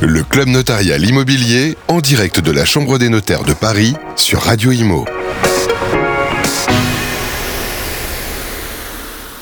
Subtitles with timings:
[0.00, 4.70] Le club notarial immobilier en direct de la Chambre des notaires de Paris sur Radio
[4.70, 5.04] Imo.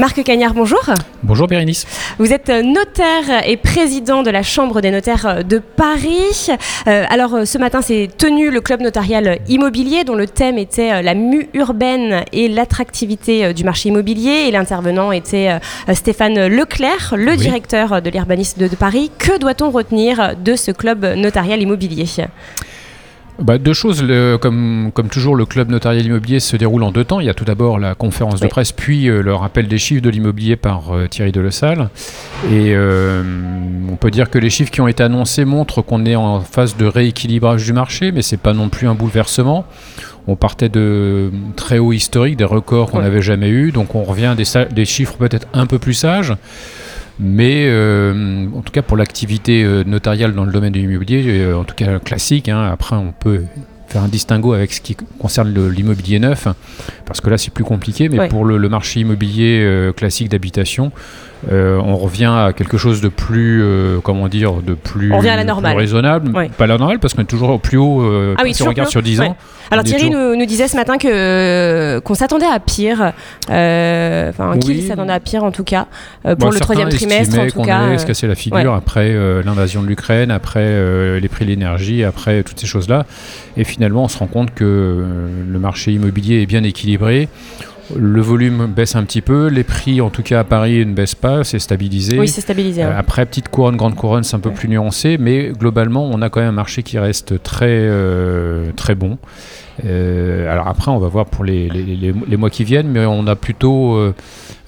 [0.00, 0.80] Marc Cagnard, bonjour.
[1.22, 1.84] Bonjour Bérénice.
[2.18, 6.48] Vous êtes notaire et président de la Chambre des notaires de Paris.
[6.86, 11.02] Euh, alors ce matin s'est tenu le club notarial immobilier dont le thème était euh,
[11.02, 14.46] la mue urbaine et l'attractivité euh, du marché immobilier.
[14.48, 15.60] Et l'intervenant était
[15.92, 19.10] Stéphane Leclerc, le directeur de l'urbanisme de Paris.
[19.18, 22.06] Que doit-on retenir de ce club notarial immobilier?
[23.40, 24.04] Bah, deux choses,
[24.40, 27.20] comme, comme toujours, le club notarial immobilier se déroule en deux temps.
[27.20, 30.02] Il y a tout d'abord la conférence de presse, puis euh, le rappel des chiffres
[30.02, 31.90] de l'immobilier par euh, Thierry Delessal.
[32.50, 33.22] Et euh,
[33.90, 36.76] on peut dire que les chiffres qui ont été annoncés montrent qu'on est en phase
[36.76, 39.64] de rééquilibrage du marché, mais ce n'est pas non plus un bouleversement.
[40.26, 44.34] On partait de très hauts historiques, des records qu'on n'avait jamais eus, donc on revient
[44.36, 46.34] des, des chiffres peut-être un peu plus sages.
[47.22, 51.58] Mais euh, en tout cas pour l'activité euh, notariale dans le domaine de l'immobilier, euh,
[51.58, 53.44] en tout cas classique, hein, après on peut
[53.88, 56.48] faire un distinguo avec ce qui concerne l'immobilier neuf,
[57.10, 60.92] parce que là c'est plus compliqué, mais pour le, marché immobilier classique d'habitation,
[61.50, 63.64] on revient à quelque chose de plus,
[64.04, 66.32] comment dire, de plus, raisonnable.
[66.56, 68.02] Pas la normale, parce qu'on est toujours au plus haut
[68.38, 69.36] ah si on regarde sur 10 ans.
[69.70, 73.12] Alors Thierry nous, disait ce matin que qu'on s'attendait à pire,
[73.50, 75.86] euh, enfin qu'il s'attendait à pire en tout cas
[76.26, 77.96] euh, pour le troisième trimestre en tout cas.
[77.98, 82.42] Se casser la figure après euh, l'invasion de l'Ukraine, après les prix de l'énergie, après
[82.42, 83.06] toutes ces choses-là,
[83.56, 85.04] et finalement on se rend compte que
[85.48, 87.28] le marché immobilier est bien équilibré équilibré.
[87.96, 91.14] Le volume baisse un petit peu, les prix en tout cas à Paris ne baissent
[91.14, 92.18] pas, c'est stabilisé.
[92.18, 92.82] Oui, c'est stabilisé.
[92.82, 96.40] après, petite couronne, grande couronne, c'est un peu plus nuancé, mais globalement, on a quand
[96.40, 97.88] même un marché qui reste très,
[98.76, 99.18] très bon.
[99.86, 103.36] Euh, alors après, on va voir pour les, les, mois qui viennent, mais on a
[103.36, 104.14] plutôt, euh,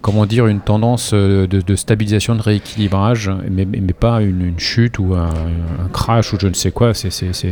[0.00, 5.14] comment dire, une tendance euh, de, stabilisation, de rééquilibrage, mais, mais, pas une, chute ou
[5.14, 5.30] un,
[5.92, 6.92] crash ou je ne sais quoi.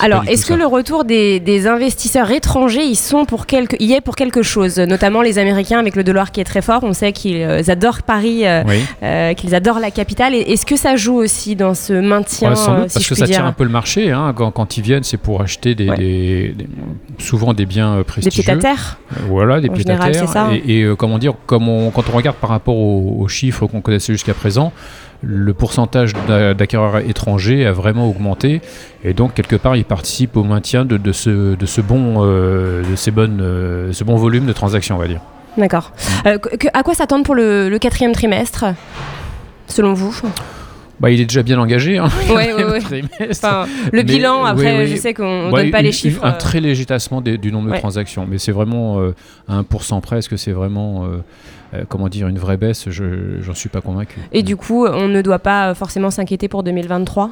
[0.00, 4.16] Alors, est-ce que le retour des, investisseurs étrangers, ils sont pour quelque, y est pour
[4.16, 6.80] quelque chose, notamment les Américains avec le dollar qui est très fort.
[6.82, 8.44] On sait qu'ils adorent Paris,
[9.36, 10.34] qu'ils adorent la capitale.
[10.34, 13.52] Est-ce que ça joue aussi dans ce maintien sans doute, Parce que ça tire un
[13.52, 14.10] peu le marché.
[14.10, 14.32] Hein.
[14.34, 16.54] Quand, quand, ils viennent, c'est pour acheter des, des
[17.18, 18.42] souvent des biens prestigieux.
[18.42, 18.98] Des pieds à terre.
[19.28, 20.50] Voilà, des pieds à terre.
[20.66, 24.34] Et, euh, comment dire, comme quand on regarde par rapport aux, chiffres qu'on connaissait jusqu'à
[24.34, 24.72] présent,
[25.22, 28.60] le pourcentage d'acquéreurs étrangers a vraiment augmenté
[29.04, 32.82] et donc quelque part il participe au maintien de, de, ce, de ce, bon, euh,
[32.90, 35.20] de ces bonnes, euh, ce bon volume de transactions, on va dire.
[35.56, 35.92] D'accord.
[36.24, 38.66] à quoi s'attendre pour le, le quatrième trimestre,
[39.66, 40.14] selon vous
[41.00, 41.96] bah, il est déjà bien engagé.
[41.96, 46.22] Hein, le bilan, après, je sais qu'on ne donne pas les chiffres.
[46.22, 46.38] Un euh.
[46.38, 49.14] très léger tassement du nombre de transactions, mais c'est vraiment euh,
[49.48, 50.18] à 1% près.
[50.18, 54.20] Est-ce que c'est vraiment, euh, comment dire, une vraie baisse Je n'en suis pas convaincu.
[54.32, 57.30] Et du coup, on ne doit pas forcément s'inquiéter pour 2023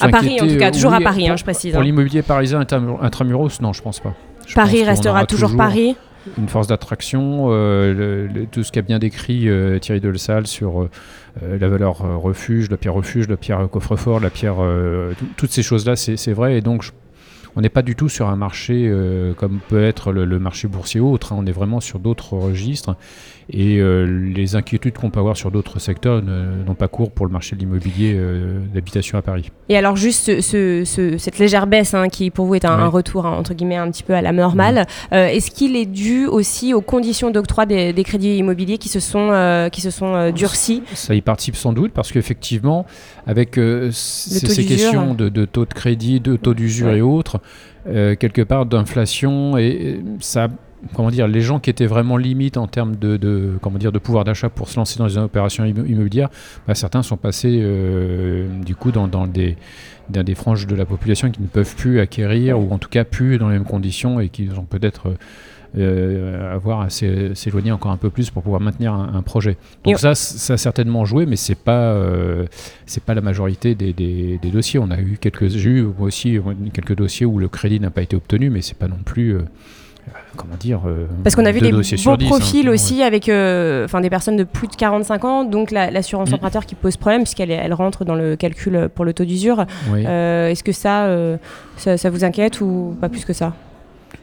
[0.00, 1.72] à Paris, en tout cas, toujours à Paris, hein, je précise.
[1.72, 1.84] Pour hein.
[1.84, 4.14] l'immobilier parisien intramuros, non, je pense pas.
[4.54, 5.96] Paris restera toujours Paris
[6.38, 10.90] une force d'attraction, euh, tout ce qu'a bien décrit euh, Thierry Delsal sur euh,
[11.58, 14.56] la valeur refuge, la pierre refuge, la pierre coffre-fort, la pierre,
[15.36, 16.58] toutes ces choses-là, c'est vrai.
[16.58, 16.90] Et donc,
[17.56, 18.92] on n'est pas du tout sur un marché
[19.36, 21.32] comme peut être le, marché boursier ou autre.
[21.32, 21.36] Hein.
[21.38, 22.96] on est vraiment sur d'autres registres.
[23.52, 27.32] Et euh, les inquiétudes qu'on peut avoir sur d'autres secteurs n'ont pas cours pour le
[27.32, 29.50] marché de l'immobilier euh, d'habitation à Paris.
[29.68, 33.54] Et alors juste cette légère baisse hein, qui pour vous est un, retour hein, entre
[33.54, 37.30] guillemets un petit peu à la normale, euh, est-ce qu'il est dû aussi aux conditions
[37.30, 41.72] d'octroi des, crédits immobiliers qui se sont, qui se sont durcis Ça y participe sans
[41.72, 42.86] doute parce qu'effectivement
[43.30, 43.58] avec
[43.92, 47.40] ces questions de, taux de crédit, de taux d'usure et autres,
[47.84, 50.48] quelque part d'inflation et ça
[50.94, 54.24] comment dire, les gens qui étaient vraiment limites en termes de, comment dire, de pouvoir
[54.24, 56.30] d'achat pour se lancer dans les opérations immobilières,
[56.66, 59.56] bah, certains sont passés euh, du coup dans, des,
[60.08, 63.04] dans des franges de la population qui ne peuvent plus acquérir ou en tout cas
[63.04, 65.14] plus dans les mêmes conditions et qui ont peut-être
[65.78, 69.56] euh, avoir à s'éloigner encore un peu plus pour pouvoir maintenir un, projet.
[69.84, 72.46] Donc ça, ça a certainement joué, mais c'est pas euh,
[72.86, 74.80] c'est pas la majorité des, des, dossiers.
[74.80, 76.40] On a eu quelques, j'ai eu aussi
[76.72, 79.38] quelques dossiers où le crédit n'a pas été obtenu, mais c'est pas non plus
[80.36, 84.00] comment dire euh, Parce qu'on a vu des bons hein, profils aussi avec euh, enfin
[84.00, 86.34] des personnes de plus de 45 ans, donc l'assurance mm.
[86.34, 89.66] emprunteur qui pose problème puisqu'elle elle rentre dans le calcul pour le taux d'usure.
[89.92, 91.08] Euh, est-ce que ça,
[91.76, 93.54] ça, vous inquiète ou pas plus que ça?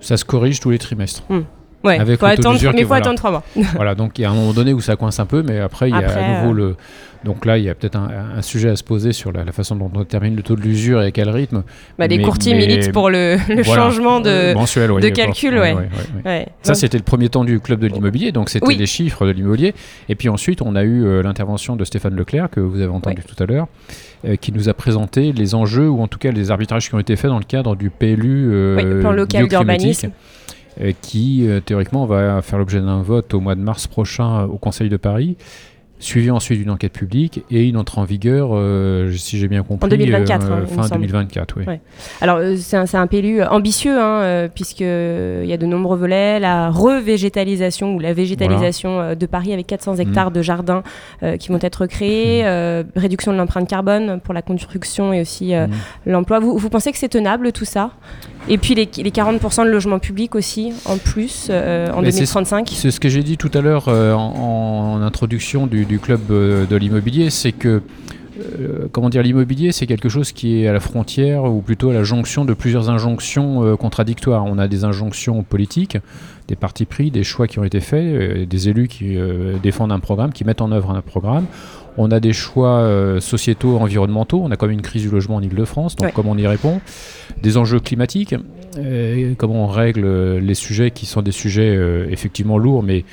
[0.00, 1.22] Ça se corrige tous les trimestres.
[1.28, 1.40] Mm.
[1.82, 3.02] Ouais, Avec faut attendre, mais il faut voilà.
[3.02, 3.42] attendre trois mois.
[3.74, 5.88] voilà, donc il y a un moment donné où ça coince un peu, mais après,
[5.88, 6.76] il y a Après, à nouveau euh, le.
[7.24, 9.52] Donc là, il y a peut-être un, un sujet à se poser sur la, la
[9.52, 11.64] façon dont on détermine le taux de l'usure et à quel rythme.
[11.98, 13.82] Bah, les courtiers mais- militent pour le, le Voilà.
[13.84, 14.28] changement de.
[14.28, 15.74] Euh, mensuel, ouais, de calcul, ouais.
[16.24, 16.46] Ouais.
[16.62, 18.76] Ça, c'était le premier temps du club de l'immobilier, donc c'était Oui.
[18.76, 19.74] les chiffres de l'immobilier.
[20.10, 23.22] Et puis ensuite, on a eu euh, l'intervention de Stéphane Leclerc, que vous avez entendu
[23.22, 23.68] tout à l'heure,
[24.26, 26.98] euh, qui nous a présenté les enjeux, ou en tout cas les arbitrages qui ont
[27.00, 30.10] été faits dans le cadre du PLU le plan local d'urbanisme.
[30.80, 34.46] Euh, qui euh, théoriquement va faire l'objet d'un vote au mois de mars prochain euh,
[34.46, 35.36] au Conseil de Paris.
[36.00, 39.88] Suivi ensuite d'une enquête publique et une entrée en vigueur, euh, si j'ai bien compris,
[39.90, 41.02] 2024, euh, fin semble.
[41.02, 41.54] 2024.
[41.58, 41.64] Oui.
[41.66, 41.80] Ouais.
[42.22, 44.84] Alors, euh, c'est un, un PLU ambitieux, hein, puisqu'il
[45.44, 46.40] y a de nombreux volets.
[46.40, 50.00] La revégétalisation ou la végétalisation de Paris avec 400 Mm.
[50.00, 50.82] hectares de jardins
[51.22, 55.52] euh, qui vont être créés, euh, réduction de l'empreinte carbone pour la construction et aussi
[55.54, 55.68] Mm.
[56.06, 56.38] l'emploi.
[56.40, 57.90] Vous, vous pensez que c'est tenable tout ça?
[58.48, 62.70] Et puis les, les 40% de logements publics aussi, en plus, en Mais c'est- 2035
[62.72, 66.66] C'est ce que j'ai dit tout à l'heure en, en introduction du, du club euh,
[66.66, 67.82] de l'immobilier, c'est que
[68.40, 71.92] euh, comment dire, l'immobilier, c'est quelque chose qui est à la frontière ou plutôt à
[71.94, 74.44] la jonction de plusieurs injonctions euh, contradictoires.
[74.46, 75.98] On a des injonctions politiques,
[76.48, 79.92] des partis pris, des choix qui ont été faits, euh, des élus qui euh, défendent
[79.92, 81.44] un programme, qui mettent en œuvre un programme.
[81.98, 82.88] On a des choix
[83.20, 84.40] sociétaux, environnementaux.
[84.42, 86.12] On a quand même une crise du logement en Ile-de-France, donc Ouais.
[86.14, 86.80] comment on y répond?
[87.42, 88.36] Des enjeux climatiques,
[89.36, 91.76] comment on règle les sujets qui sont des sujets
[92.08, 93.04] effectivement lourds, mais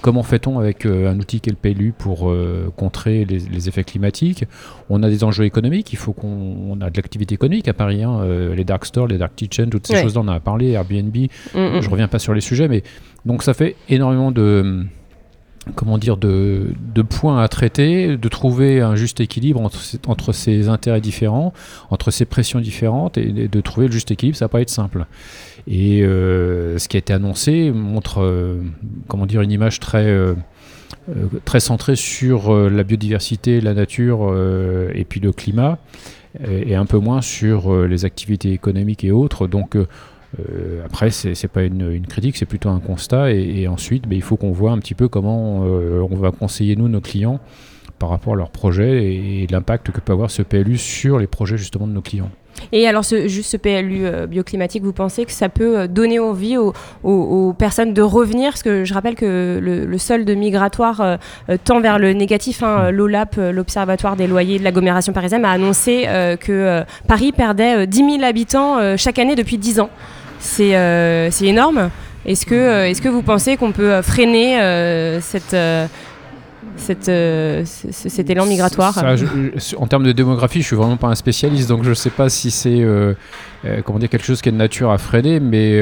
[0.00, 3.84] Comment fait-on avec euh, un outil qu'est le PLU pour euh, contrer les, les effets
[3.84, 4.44] climatiques?
[4.90, 6.28] On a des enjeux économiques, il faut qu'on
[6.70, 9.70] on a de l'activité économique à Paris, hein, euh, les dark stores, les dark kitchens,
[9.70, 10.02] toutes ces Ouais.
[10.02, 11.14] choses-là, on en a parlé, Airbnb,
[11.54, 11.80] Mm, mm.
[11.82, 12.82] je reviens pas sur les sujets, mais
[13.24, 14.84] donc ça fait énormément de
[15.74, 16.72] comment dire de,
[17.08, 21.52] points à traiter, de trouver un juste équilibre entre, entre ces intérêts différents,
[21.90, 25.06] entre ces pressions différentes, et, de trouver le juste équilibre, ça va pas être simple.
[25.66, 28.62] Et euh, ce qui a été annoncé montre euh,
[29.06, 30.34] comment dire une image très euh,
[31.44, 34.34] très centrée sur la biodiversité, la nature
[34.94, 35.78] et puis le climat,
[36.46, 39.46] et, et un peu moins sur les activités économiques et autres.
[39.46, 39.76] Donc
[40.38, 43.32] euh, après, c'est c'est pas une, critique, c'est plutôt un constat.
[43.32, 46.76] Et, ensuite, ben, il faut qu'on voit un petit peu comment euh, on va conseiller
[46.76, 47.40] nous nos clients
[47.98, 51.26] par rapport à leurs projets et, et l'impact que peut avoir ce PLU sur les
[51.26, 52.30] projets justement de nos clients.
[52.72, 56.18] Et alors, ce, juste ce PLU euh, bioclimatique, vous pensez que ça peut euh, donner
[56.18, 58.50] envie aux, personnes de revenir?
[58.50, 61.16] Parce que je rappelle que le, solde migratoire euh,
[61.64, 62.62] tend vers le négatif.
[62.62, 62.90] hein.
[62.90, 66.06] L'OLAP, l'Observatoire des loyers de l'agglomération parisienne, a annoncé
[66.40, 69.90] que Paris perdait euh, 10 000 habitants chaque année depuis 10 ans.
[70.40, 70.74] C'est
[71.42, 71.90] énorme.
[72.26, 74.58] Est-ce que, euh, est-ce que vous pensez qu'on peut freiner
[75.20, 75.56] cette,
[76.76, 79.24] cette, euh, ce- ce- cet élan migratoire Ça, je-
[79.56, 82.10] je- en termes de démographie, je suis vraiment pas un spécialiste, donc je ne sais
[82.10, 83.14] pas si c'est euh,
[83.64, 85.80] euh, comment dire quelque chose qui est de nature à freiner, mais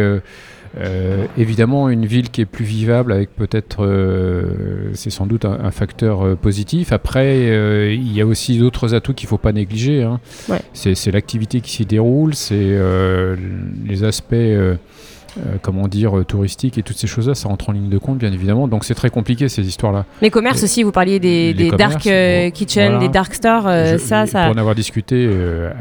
[1.38, 3.78] évidemment une ville qui est plus vivable avec peut-être,
[4.92, 6.92] c'est sans doute un, un facteur positif.
[6.92, 10.02] Après, il y a aussi d'autres atouts qu'il faut pas négliger.
[10.02, 10.20] hein.
[10.50, 10.60] Ouais.
[10.74, 12.76] C'est l'activité qui s'y déroule, c'est
[13.86, 14.34] les aspects.
[15.38, 18.18] Euh, comment dire, euh, touristiques et toutes ces choses-là, ça rentre en ligne de compte,
[18.18, 18.68] bien évidemment.
[18.68, 20.04] Donc c'est très compliqué ces histoires-là.
[20.22, 23.06] Les commerces aussi, vous parliez des, dark euh, kitchen, voilà.
[23.06, 24.44] des dark stores, euh, ça, ça.
[24.46, 25.28] Pour en avoir discuté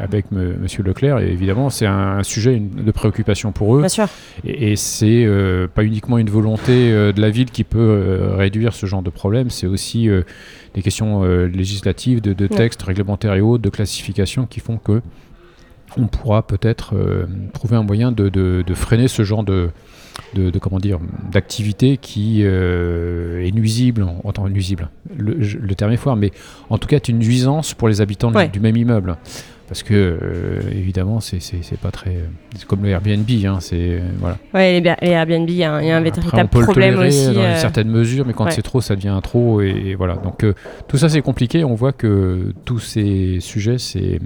[0.01, 0.57] avec M.
[0.61, 3.79] Monsieur Leclerc, et évidemment, c'est un, un sujet une- de préoccupation pour eux.
[3.79, 4.07] Bien sûr.
[4.45, 5.27] Et, et c'est
[5.73, 9.67] pas uniquement une volonté de la ville qui peut réduire ce genre de problème, c'est
[9.67, 10.09] aussi
[10.73, 15.01] des questions législatives, de, de textes réglementaires et autres, de classification qui font que
[15.97, 19.69] on pourra peut-être euh, trouver un moyen de, de- de freiner ce genre de,
[20.33, 20.99] de, comment dire
[21.31, 24.89] d'activité qui euh, est nuisible, en- enfin nuisible.
[25.17, 26.31] Le, terme est fort, mais
[26.69, 28.47] en tout cas est une nuisance pour les habitants du- Ouais.
[28.49, 29.17] du même immeuble.
[29.67, 31.39] Parce que euh, évidemment, c'est
[31.81, 32.17] pas très.
[32.55, 34.37] C'est comme le Airbnb, hein, c'est euh, voilà.
[34.53, 36.91] Ouais, les, Airbnb, il y a un, y a un Après, véritable on peut problème
[36.91, 37.33] le tolérer aussi.
[37.33, 38.51] dans une certaine mesure, mais quand ouais.
[38.51, 39.61] c'est trop, ça devient trop.
[39.61, 40.17] Et, et voilà.
[40.17, 40.45] Donc
[40.87, 41.63] tout ça, c'est compliqué.
[41.63, 44.19] On voit que tous ces sujets, c'est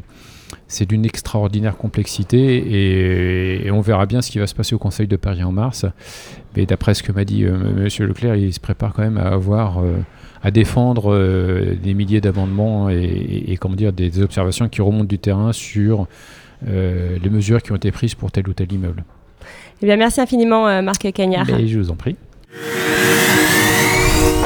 [0.69, 4.77] c'est d'une extraordinaire complexité et, et on verra bien ce qui va se passer au
[4.79, 5.85] Conseil de Paris en mars.
[6.55, 9.27] Mais d'après ce que m'a dit euh, Monsieur Leclerc, il se prépare quand même à
[9.29, 9.97] avoir euh,
[10.41, 15.03] à défendre euh, des milliers d'amendements et, et- et, comment dire des observations qui remontent
[15.05, 16.07] du terrain sur
[16.67, 19.03] euh, les mesures qui ont été prises pour tel ou tel immeuble.
[19.81, 21.45] Eh bien, merci infiniment, euh, Marc Cagnard.
[21.47, 22.15] Mais je vous en prie.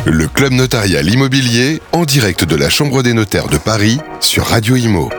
[0.05, 4.75] Le Club Notarial Immobilier en direct de la Chambre des notaires de Paris sur Radio
[4.75, 5.09] Imo.